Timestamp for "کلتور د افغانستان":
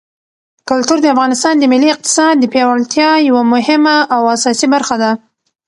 0.69-1.53